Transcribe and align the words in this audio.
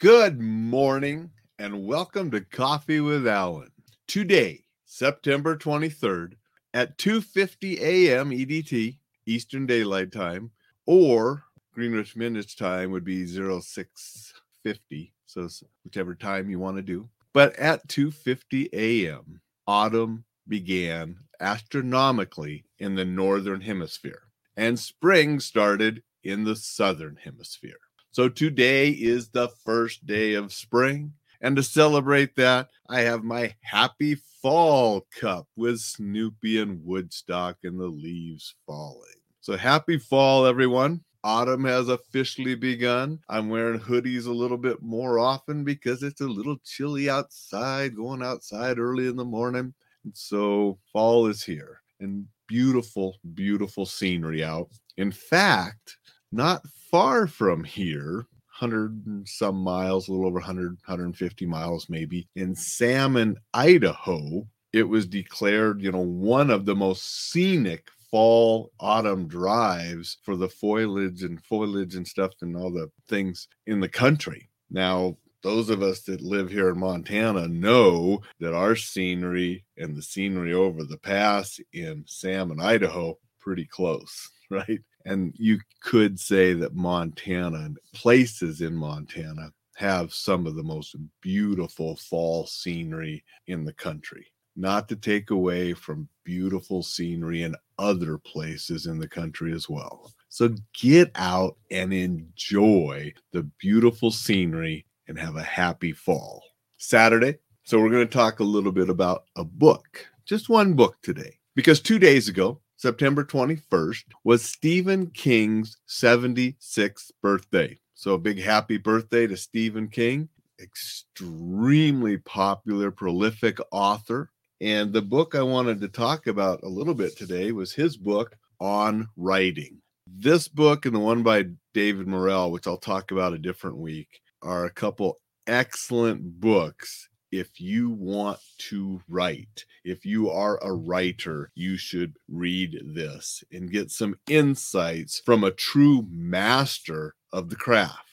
Good 0.00 0.38
morning 0.38 1.30
and 1.58 1.84
welcome 1.84 2.30
to 2.30 2.40
Coffee 2.40 3.00
with 3.00 3.26
Alain. 3.26 3.72
Today, 4.06 4.62
September 4.84 5.56
23rd 5.56 6.34
at 6.72 6.96
2:50 6.98 7.80
a.m. 7.80 8.30
EDT, 8.30 8.96
Eastern 9.26 9.66
Daylight 9.66 10.12
Time, 10.12 10.52
or 10.86 11.42
Greenwich 11.74 12.14
Minutes 12.14 12.54
Time 12.54 12.92
would 12.92 13.04
be 13.04 13.26
0650, 13.26 15.12
so 15.26 15.48
whichever 15.82 16.14
time 16.14 16.48
you 16.48 16.60
want 16.60 16.76
to 16.76 16.82
do. 16.82 17.08
But 17.32 17.56
at 17.56 17.88
2:50 17.88 18.68
a.m., 18.72 19.40
autumn 19.66 20.24
began 20.46 21.16
astronomically 21.40 22.66
in 22.78 22.94
the 22.94 23.04
northern 23.04 23.62
hemisphere 23.62 24.22
and 24.56 24.78
spring 24.78 25.40
started 25.40 26.04
in 26.22 26.44
the 26.44 26.54
southern 26.54 27.16
hemisphere. 27.16 27.80
So 28.18 28.28
today 28.28 28.88
is 28.90 29.28
the 29.28 29.46
first 29.64 30.04
day 30.04 30.34
of 30.34 30.52
spring. 30.52 31.12
And 31.40 31.54
to 31.54 31.62
celebrate 31.62 32.34
that, 32.34 32.68
I 32.88 33.02
have 33.02 33.22
my 33.22 33.54
happy 33.60 34.16
fall 34.42 35.06
cup 35.14 35.46
with 35.54 35.78
Snoopy 35.78 36.60
and 36.60 36.84
Woodstock 36.84 37.58
and 37.62 37.78
the 37.78 37.86
leaves 37.86 38.56
falling. 38.66 39.20
So 39.40 39.56
happy 39.56 39.98
fall, 39.98 40.46
everyone. 40.46 41.04
Autumn 41.22 41.62
has 41.66 41.88
officially 41.88 42.56
begun. 42.56 43.20
I'm 43.28 43.50
wearing 43.50 43.78
hoodies 43.78 44.26
a 44.26 44.32
little 44.32 44.58
bit 44.58 44.82
more 44.82 45.20
often 45.20 45.62
because 45.62 46.02
it's 46.02 46.20
a 46.20 46.26
little 46.26 46.56
chilly 46.64 47.08
outside, 47.08 47.94
going 47.94 48.24
outside 48.24 48.80
early 48.80 49.06
in 49.06 49.14
the 49.14 49.24
morning. 49.24 49.72
And 50.02 50.12
so 50.12 50.80
fall 50.92 51.28
is 51.28 51.44
here 51.44 51.82
and 52.00 52.26
beautiful, 52.48 53.18
beautiful 53.34 53.86
scenery 53.86 54.42
out. 54.42 54.70
In 54.96 55.12
fact, 55.12 55.98
not 56.32 56.62
far 56.90 57.26
from 57.26 57.64
here, 57.64 58.26
100 58.60 59.06
and 59.06 59.28
some 59.28 59.56
miles, 59.56 60.08
a 60.08 60.12
little 60.12 60.26
over 60.26 60.34
100, 60.34 60.72
150 60.86 61.46
miles 61.46 61.86
maybe, 61.88 62.28
in 62.34 62.54
Salmon, 62.54 63.36
Idaho, 63.54 64.46
it 64.72 64.82
was 64.84 65.06
declared, 65.06 65.80
you 65.82 65.92
know, 65.92 66.00
one 66.00 66.50
of 66.50 66.66
the 66.66 66.74
most 66.74 67.30
scenic 67.30 67.88
fall 68.10 68.72
autumn 68.80 69.28
drives 69.28 70.18
for 70.22 70.36
the 70.36 70.48
foliage 70.48 71.22
and 71.22 71.44
foliage 71.44 71.94
and 71.94 72.06
stuff 72.06 72.32
and 72.40 72.56
all 72.56 72.70
the 72.70 72.90
things 73.08 73.48
in 73.66 73.80
the 73.80 73.88
country. 73.88 74.48
Now, 74.70 75.16
those 75.42 75.70
of 75.70 75.82
us 75.82 76.02
that 76.02 76.20
live 76.20 76.50
here 76.50 76.70
in 76.70 76.78
Montana 76.78 77.48
know 77.48 78.22
that 78.40 78.54
our 78.54 78.76
scenery 78.76 79.64
and 79.76 79.96
the 79.96 80.02
scenery 80.02 80.52
over 80.52 80.84
the 80.84 80.98
pass 80.98 81.58
in 81.72 82.04
Salmon, 82.06 82.60
Idaho, 82.60 83.18
pretty 83.40 83.66
close, 83.66 84.30
right? 84.50 84.80
And 85.04 85.32
you 85.36 85.60
could 85.82 86.18
say 86.20 86.52
that 86.54 86.74
Montana 86.74 87.70
places 87.94 88.60
in 88.60 88.74
Montana 88.74 89.52
have 89.76 90.12
some 90.12 90.46
of 90.46 90.54
the 90.54 90.62
most 90.62 90.96
beautiful 91.20 91.96
fall 91.96 92.46
scenery 92.46 93.24
in 93.46 93.64
the 93.64 93.72
country. 93.72 94.26
Not 94.56 94.88
to 94.88 94.96
take 94.96 95.30
away 95.30 95.72
from 95.72 96.08
beautiful 96.24 96.82
scenery 96.82 97.44
in 97.44 97.54
other 97.78 98.18
places 98.18 98.86
in 98.86 98.98
the 98.98 99.08
country 99.08 99.52
as 99.52 99.68
well. 99.68 100.12
So 100.28 100.54
get 100.74 101.12
out 101.14 101.56
and 101.70 101.92
enjoy 101.92 103.14
the 103.32 103.44
beautiful 103.58 104.10
scenery 104.10 104.84
and 105.06 105.18
have 105.18 105.36
a 105.36 105.42
happy 105.42 105.92
fall. 105.92 106.42
Saturday. 106.78 107.38
So 107.64 107.78
we're 107.78 107.90
going 107.90 108.06
to 108.06 108.12
talk 108.12 108.40
a 108.40 108.44
little 108.44 108.72
bit 108.72 108.88
about 108.88 109.24
a 109.36 109.44
book, 109.44 110.06
just 110.24 110.48
one 110.48 110.74
book 110.74 110.96
today, 111.02 111.38
because 111.54 111.80
two 111.80 111.98
days 111.98 112.28
ago, 112.28 112.60
September 112.78 113.24
21st, 113.24 114.04
was 114.22 114.44
Stephen 114.44 115.08
King's 115.08 115.76
76th 115.88 117.10
birthday. 117.20 117.76
So 117.94 118.14
a 118.14 118.18
big 118.18 118.40
happy 118.40 118.78
birthday 118.78 119.26
to 119.26 119.36
Stephen 119.36 119.88
King, 119.88 120.28
extremely 120.62 122.18
popular, 122.18 122.92
prolific 122.92 123.58
author. 123.72 124.30
And 124.60 124.92
the 124.92 125.02
book 125.02 125.34
I 125.34 125.42
wanted 125.42 125.80
to 125.80 125.88
talk 125.88 126.28
about 126.28 126.62
a 126.62 126.68
little 126.68 126.94
bit 126.94 127.18
today 127.18 127.50
was 127.50 127.72
his 127.72 127.96
book 127.96 128.36
on 128.60 129.08
writing. 129.16 129.82
This 130.06 130.46
book 130.46 130.86
and 130.86 130.94
the 130.94 131.00
one 131.00 131.24
by 131.24 131.46
David 131.74 132.06
Morrell, 132.06 132.52
which 132.52 132.68
I'll 132.68 132.76
talk 132.76 133.10
about 133.10 133.32
a 133.32 133.38
different 133.38 133.76
week, 133.76 134.20
are 134.40 134.66
a 134.66 134.70
couple 134.70 135.18
excellent 135.48 136.40
books 136.40 137.07
if 137.30 137.60
you 137.60 137.90
want 137.90 138.38
to 138.58 139.00
write. 139.08 139.64
If 139.84 140.04
you 140.06 140.30
are 140.30 140.58
a 140.62 140.72
writer, 140.72 141.50
you 141.54 141.76
should 141.76 142.16
read 142.28 142.80
this 142.84 143.44
and 143.52 143.70
get 143.70 143.90
some 143.90 144.18
insights 144.28 145.20
from 145.20 145.44
a 145.44 145.50
true 145.50 146.06
master 146.10 147.14
of 147.32 147.50
the 147.50 147.56
craft. 147.56 148.04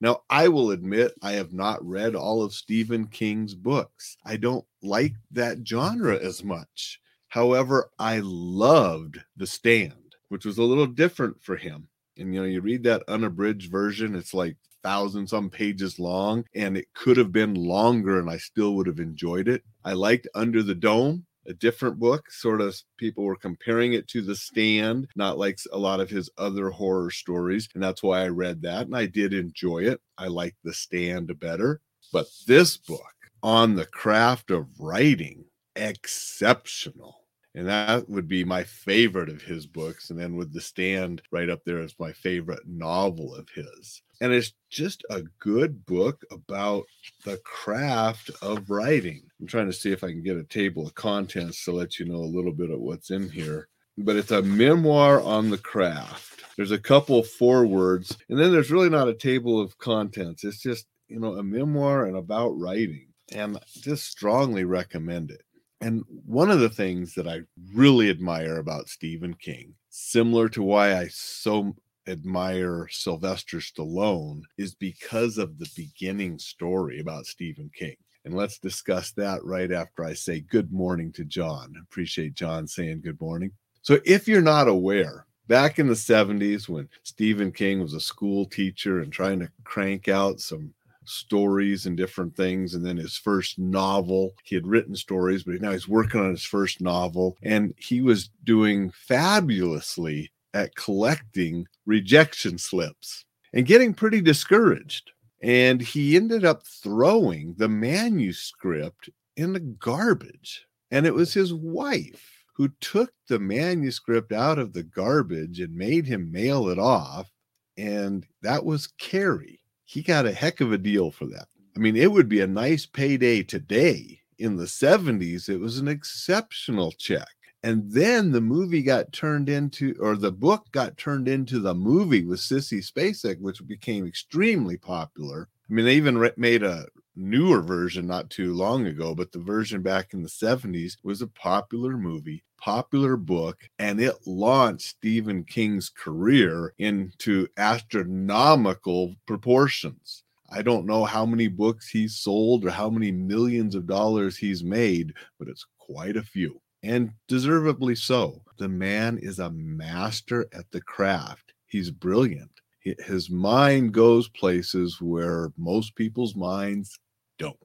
Now, 0.00 0.22
I 0.30 0.48
will 0.48 0.70
admit 0.70 1.12
I 1.22 1.32
have 1.32 1.52
not 1.52 1.86
read 1.86 2.14
all 2.14 2.42
of 2.42 2.54
Stephen 2.54 3.06
King's 3.06 3.54
books. 3.54 4.16
I 4.24 4.36
don't 4.36 4.64
like 4.82 5.14
that 5.32 5.58
genre 5.66 6.16
as 6.16 6.42
much. 6.42 7.00
However, 7.28 7.90
I 7.98 8.20
loved 8.22 9.20
The 9.36 9.46
Stand, 9.46 10.16
which 10.30 10.44
was 10.44 10.58
a 10.58 10.62
little 10.64 10.86
different 10.86 11.42
for 11.42 11.56
him. 11.56 11.88
And 12.16 12.34
you 12.34 12.40
know, 12.40 12.46
you 12.46 12.60
read 12.60 12.82
that 12.84 13.02
unabridged 13.08 13.70
version, 13.70 14.14
it's 14.14 14.34
like 14.34 14.56
thousand 14.82 15.26
some 15.28 15.50
pages 15.50 15.98
long, 15.98 16.44
and 16.54 16.76
it 16.76 16.86
could 16.94 17.16
have 17.16 17.32
been 17.32 17.54
longer, 17.54 18.18
and 18.18 18.30
I 18.30 18.38
still 18.38 18.74
would 18.76 18.86
have 18.86 19.00
enjoyed 19.00 19.48
it. 19.48 19.62
I 19.84 19.92
liked 19.92 20.28
Under 20.34 20.62
the 20.62 20.74
Dome, 20.74 21.26
a 21.46 21.52
different 21.54 21.98
book. 21.98 22.30
Sort 22.30 22.60
of 22.60 22.80
people 22.96 23.24
were 23.24 23.36
comparing 23.36 23.94
it 23.94 24.08
to 24.08 24.22
The 24.22 24.36
Stand, 24.36 25.08
not 25.16 25.38
like 25.38 25.58
a 25.72 25.78
lot 25.78 26.00
of 26.00 26.10
his 26.10 26.30
other 26.38 26.70
horror 26.70 27.10
stories. 27.10 27.68
And 27.74 27.82
that's 27.82 28.02
why 28.02 28.22
I 28.22 28.28
read 28.28 28.62
that. 28.62 28.86
And 28.86 28.96
I 28.96 29.06
did 29.06 29.32
enjoy 29.32 29.84
it. 29.84 30.00
I 30.18 30.28
liked 30.28 30.58
The 30.64 30.74
Stand 30.74 31.38
better. 31.38 31.80
But 32.12 32.26
this 32.46 32.76
book 32.76 33.00
on 33.42 33.74
the 33.74 33.86
craft 33.86 34.50
of 34.50 34.68
writing, 34.78 35.44
exceptional 35.76 37.19
and 37.54 37.66
that 37.66 38.08
would 38.08 38.28
be 38.28 38.44
my 38.44 38.62
favorite 38.62 39.28
of 39.28 39.42
his 39.42 39.66
books 39.66 40.10
and 40.10 40.18
then 40.18 40.36
with 40.36 40.52
the 40.52 40.60
stand 40.60 41.22
right 41.32 41.50
up 41.50 41.60
there 41.64 41.80
as 41.80 41.94
my 41.98 42.12
favorite 42.12 42.66
novel 42.66 43.34
of 43.34 43.48
his. 43.48 44.02
And 44.20 44.32
it's 44.32 44.52
just 44.70 45.04
a 45.10 45.22
good 45.40 45.84
book 45.86 46.22
about 46.30 46.84
the 47.24 47.38
craft 47.38 48.30
of 48.42 48.70
writing. 48.70 49.22
I'm 49.40 49.46
trying 49.46 49.66
to 49.66 49.72
see 49.72 49.90
if 49.90 50.04
i 50.04 50.08
can 50.08 50.22
get 50.22 50.36
a 50.36 50.44
table 50.44 50.86
of 50.86 50.94
contents 50.94 51.64
to 51.64 51.72
let 51.72 51.98
you 51.98 52.06
know 52.06 52.18
a 52.18 52.34
little 52.34 52.52
bit 52.52 52.70
of 52.70 52.80
what's 52.80 53.10
in 53.10 53.28
here. 53.28 53.68
But 53.98 54.16
it's 54.16 54.30
a 54.30 54.42
memoir 54.42 55.20
on 55.20 55.50
the 55.50 55.58
craft. 55.58 56.44
There's 56.56 56.70
a 56.70 56.78
couple 56.78 57.22
forewords 57.22 58.16
and 58.28 58.38
then 58.38 58.52
there's 58.52 58.70
really 58.70 58.90
not 58.90 59.08
a 59.08 59.14
table 59.14 59.60
of 59.60 59.76
contents. 59.78 60.44
It's 60.44 60.60
just 60.62 60.86
you 61.08 61.18
know 61.18 61.34
a 61.34 61.42
memoir 61.42 62.06
and 62.06 62.16
about 62.16 62.50
writing 62.50 63.08
and 63.32 63.58
just 63.80 64.04
strongly 64.08 64.64
recommend 64.64 65.30
it 65.30 65.42
and 65.80 66.04
one 66.26 66.50
of 66.50 66.60
the 66.60 66.68
things 66.68 67.14
that 67.14 67.26
I 67.26 67.40
really 67.74 68.10
admire 68.10 68.58
about 68.58 68.88
Stephen 68.88 69.34
King, 69.34 69.74
similar 69.88 70.48
to 70.50 70.62
why 70.62 70.96
I 70.96 71.08
so 71.08 71.74
admire 72.06 72.88
Sylvester 72.90 73.58
Stallone, 73.58 74.42
is 74.58 74.74
because 74.74 75.38
of 75.38 75.58
the 75.58 75.68
beginning 75.76 76.38
story 76.38 77.00
about 77.00 77.26
Stephen 77.26 77.70
King. 77.74 77.96
And 78.24 78.34
let's 78.34 78.58
discuss 78.58 79.12
that 79.12 79.42
right 79.44 79.72
after 79.72 80.04
I 80.04 80.12
say 80.12 80.40
good 80.40 80.70
morning 80.72 81.12
to 81.12 81.24
John. 81.24 81.74
Appreciate 81.82 82.34
John 82.34 82.66
saying 82.66 83.00
good 83.00 83.20
morning. 83.20 83.52
So, 83.82 83.98
if 84.04 84.28
you're 84.28 84.42
not 84.42 84.68
aware, 84.68 85.24
back 85.48 85.78
in 85.78 85.88
the 85.88 85.94
70s 85.94 86.68
when 86.68 86.88
Stephen 87.02 87.50
King 87.50 87.80
was 87.80 87.94
a 87.94 88.00
school 88.00 88.44
teacher 88.44 89.00
and 89.00 89.10
trying 89.10 89.40
to 89.40 89.50
crank 89.64 90.08
out 90.08 90.40
some 90.40 90.74
stories 91.04 91.86
and 91.86 91.96
different 91.96 92.36
things. 92.36 92.74
And 92.74 92.84
then 92.84 92.96
his 92.96 93.16
first 93.16 93.58
novel, 93.58 94.34
he 94.44 94.54
had 94.54 94.66
written 94.66 94.94
stories, 94.94 95.44
but 95.44 95.60
now 95.60 95.72
he's 95.72 95.88
working 95.88 96.20
on 96.20 96.30
his 96.30 96.44
first 96.44 96.80
novel. 96.80 97.36
And 97.42 97.74
he 97.76 98.00
was 98.00 98.30
doing 98.44 98.90
fabulously 98.90 100.30
at 100.54 100.74
collecting 100.74 101.66
rejection 101.86 102.58
slips 102.58 103.24
and 103.52 103.66
getting 103.66 103.94
pretty 103.94 104.20
discouraged. 104.20 105.10
And 105.42 105.80
he 105.80 106.16
ended 106.16 106.44
up 106.44 106.66
throwing 106.66 107.54
the 107.56 107.68
manuscript 107.68 109.08
in 109.36 109.52
the 109.52 109.60
garbage. 109.60 110.66
And 110.90 111.06
it 111.06 111.14
was 111.14 111.32
his 111.32 111.54
wife 111.54 112.44
who 112.54 112.68
took 112.80 113.12
the 113.28 113.38
manuscript 113.38 114.32
out 114.32 114.58
of 114.58 114.72
the 114.72 114.82
garbage 114.82 115.60
and 115.60 115.74
made 115.74 116.06
him 116.06 116.30
mail 116.30 116.68
it 116.68 116.78
off. 116.78 117.30
And 117.78 118.26
that 118.42 118.64
was 118.64 118.88
Carrie 118.98 119.59
he 119.90 120.02
got 120.02 120.24
a 120.24 120.32
heck 120.32 120.60
of 120.60 120.72
a 120.72 120.78
deal 120.78 121.10
for 121.10 121.26
that. 121.26 121.48
I 121.76 121.80
mean, 121.80 121.96
it 121.96 122.12
would 122.12 122.28
be 122.28 122.40
a 122.40 122.46
nice 122.46 122.86
payday 122.86 123.42
today. 123.42 124.20
In 124.38 124.54
the 124.54 124.66
70s, 124.66 125.48
it 125.48 125.58
was 125.58 125.78
an 125.78 125.88
exceptional 125.88 126.92
check. 126.92 127.26
And 127.64 127.90
then 127.90 128.30
the 128.30 128.40
movie 128.40 128.82
got 128.82 129.12
turned 129.12 129.48
into, 129.48 129.96
or 129.98 130.14
the 130.14 130.30
book 130.30 130.66
got 130.70 130.96
turned 130.96 131.26
into 131.26 131.58
the 131.58 131.74
movie 131.74 132.24
with 132.24 132.38
Sissy 132.38 132.78
Spacek, 132.78 133.40
which 133.40 133.66
became 133.66 134.06
extremely 134.06 134.76
popular. 134.76 135.48
I 135.68 135.72
mean, 135.72 135.84
they 135.84 135.96
even 135.96 136.18
re- 136.18 136.32
made 136.36 136.62
a 136.62 136.86
newer 137.20 137.60
version 137.60 138.06
not 138.06 138.30
too 138.30 138.54
long 138.54 138.86
ago, 138.86 139.14
but 139.14 139.30
the 139.30 139.38
version 139.38 139.82
back 139.82 140.14
in 140.14 140.22
the 140.22 140.28
70s 140.28 140.96
was 141.02 141.22
a 141.22 141.26
popular 141.26 141.96
movie, 141.96 142.42
popular 142.56 143.16
book, 143.16 143.68
and 143.78 144.00
it 144.00 144.14
launched 144.26 144.88
Stephen 144.88 145.44
King's 145.44 145.90
career 145.90 146.74
into 146.78 147.46
astronomical 147.56 149.14
proportions. 149.26 150.24
I 150.50 150.62
don't 150.62 150.86
know 150.86 151.04
how 151.04 151.24
many 151.24 151.46
books 151.46 151.88
he's 151.88 152.16
sold 152.16 152.64
or 152.64 152.70
how 152.70 152.90
many 152.90 153.12
millions 153.12 153.74
of 153.74 153.86
dollars 153.86 154.36
he's 154.36 154.64
made, 154.64 155.12
but 155.38 155.48
it's 155.48 155.66
quite 155.78 156.16
a 156.16 156.22
few, 156.22 156.60
and 156.82 157.12
deservedly 157.28 157.94
so. 157.94 158.42
The 158.58 158.68
man 158.68 159.18
is 159.18 159.38
a 159.38 159.50
master 159.50 160.48
at 160.52 160.70
the 160.72 160.80
craft. 160.80 161.52
He's 161.66 161.90
brilliant. 161.90 162.50
His 162.80 163.30
mind 163.30 163.92
goes 163.92 164.28
places 164.28 165.00
where 165.00 165.52
most 165.58 165.94
people's 165.94 166.34
minds 166.34 166.98
don't. 167.40 167.56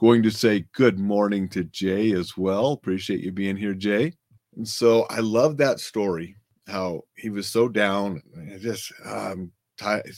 Going 0.00 0.22
to 0.24 0.30
say 0.30 0.66
good 0.72 0.98
morning 0.98 1.48
to 1.50 1.64
Jay 1.64 2.12
as 2.12 2.36
well. 2.36 2.72
Appreciate 2.72 3.20
you 3.20 3.30
being 3.30 3.56
here, 3.56 3.72
Jay. 3.72 4.12
And 4.56 4.68
so 4.68 5.06
I 5.08 5.20
love 5.20 5.56
that 5.56 5.80
story, 5.80 6.36
how 6.66 7.02
he 7.16 7.30
was 7.30 7.48
so 7.48 7.68
down. 7.68 8.20
Just 8.58 8.92
um, 9.06 9.52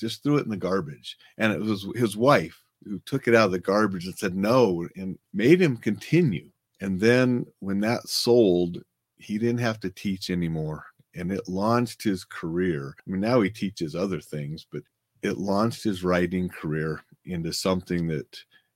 just 0.01 0.23
threw 0.23 0.39
it 0.39 0.45
in 0.45 0.51
the 0.51 0.57
garbage. 0.57 1.17
And 1.39 1.53
it 1.53 1.61
was 1.61 1.87
his 1.95 2.17
wife 2.17 2.59
who 2.85 2.99
took 3.07 3.29
it 3.29 3.35
out 3.35 3.47
of 3.47 3.53
the 3.53 3.59
garbage 3.59 4.07
and 4.07 4.17
said 4.17 4.35
no 4.35 4.89
and 4.97 5.19
made 5.33 5.61
him 5.61 5.77
continue. 5.77 6.49
And 6.81 6.99
then 6.99 7.47
when 7.61 7.81
that 7.81 8.09
sold, 8.09 8.83
he 9.17 9.39
didn't 9.39 9.61
have 9.61 9.81
to 9.81 9.91
teach 9.91 10.31
anymore. 10.31 10.85
And 11.15 11.31
it 11.31 11.49
launched 11.49 12.03
his 12.03 12.25
career. 12.25 12.95
I 12.99 13.11
mean, 13.11 13.21
now 13.21 13.41
he 13.43 13.51
teaches 13.51 13.95
other 13.95 14.21
things, 14.21 14.67
but 14.71 14.83
it 15.23 15.39
launched 15.39 15.85
his 15.85 16.03
writing 16.03 16.49
career 16.49 17.03
into 17.25 17.53
something 17.53 18.09
that 18.09 18.27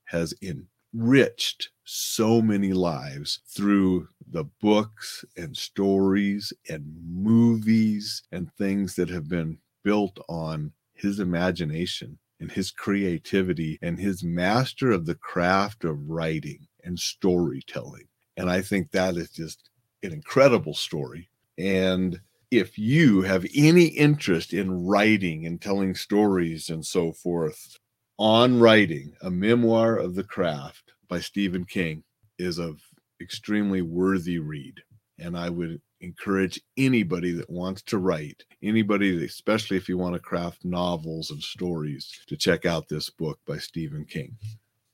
has 0.08 0.34
enriched 0.42 1.70
so 1.84 2.42
many 2.42 2.72
lives 2.72 3.40
through 3.46 4.08
the 4.30 4.44
books 4.60 5.24
and 5.36 5.56
stories 5.56 6.52
and 6.68 6.84
movies 7.06 8.22
and 8.32 8.52
things 8.54 8.94
that 8.94 9.08
have 9.08 9.28
been 9.28 9.58
built 9.84 10.18
on 10.28 10.72
his 10.94 11.20
imagination 11.20 12.18
and 12.40 12.50
his 12.50 12.70
creativity 12.70 13.78
and 13.82 13.98
his 13.98 14.22
master 14.22 14.90
of 14.90 15.06
the 15.06 15.14
craft 15.14 15.84
of 15.84 16.08
writing 16.08 16.66
and 16.84 16.98
storytelling. 16.98 18.06
And 18.36 18.50
I 18.50 18.62
think 18.62 18.90
that 18.90 19.16
is 19.16 19.30
just 19.30 19.70
an 20.02 20.12
incredible 20.12 20.74
story. 20.74 21.28
And 21.58 22.20
if 22.50 22.78
you 22.78 23.22
have 23.22 23.44
any 23.54 23.86
interest 23.86 24.52
in 24.52 24.86
writing 24.86 25.46
and 25.46 25.60
telling 25.60 25.94
stories 25.94 26.70
and 26.70 26.84
so 26.84 27.12
forth, 27.12 27.78
on 28.18 28.58
writing, 28.58 29.12
a 29.22 29.30
memoir 29.30 29.96
of 29.96 30.14
the 30.14 30.24
craft 30.24 30.92
by 31.08 31.20
Stephen 31.20 31.64
King 31.64 32.02
is 32.38 32.58
a 32.58 32.74
extremely 33.20 33.82
worthy 33.82 34.38
read. 34.38 34.80
And 35.18 35.36
I 35.36 35.50
would 35.50 35.80
encourage 36.00 36.60
anybody 36.76 37.32
that 37.32 37.50
wants 37.50 37.82
to 37.82 37.98
write, 37.98 38.44
anybody, 38.62 39.24
especially 39.24 39.76
if 39.76 39.88
you 39.88 39.98
want 39.98 40.14
to 40.14 40.20
craft 40.20 40.64
novels 40.64 41.30
and 41.30 41.42
stories, 41.42 42.20
to 42.26 42.36
check 42.36 42.66
out 42.66 42.88
this 42.88 43.10
book 43.10 43.38
by 43.46 43.58
Stephen 43.58 44.04
King. 44.04 44.36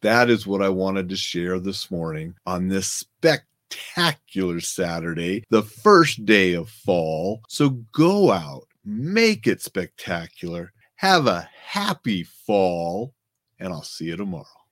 That 0.01 0.31
is 0.31 0.47
what 0.47 0.63
I 0.63 0.69
wanted 0.69 1.09
to 1.11 1.17
share 1.17 1.59
this 1.59 1.91
morning 1.91 2.35
on 2.47 2.69
this 2.69 2.89
spectacular 2.89 4.61
Saturday, 4.61 5.45
the 5.51 5.63
first 5.63 6.25
day 6.25 6.55
of 6.55 6.69
fall. 6.69 7.43
So 7.49 7.71
go 7.93 8.31
out, 8.31 8.67
make 8.85 9.47
it 9.47 9.63
spectacular, 9.63 10.73
have 11.05 11.27
a 11.27 11.47
happy 11.67 12.23
fall, 12.23 13.13
and 13.61 13.75
I'll 13.75 13.83
see 13.83 14.07
you 14.07 14.17
tomorrow. 14.17 14.64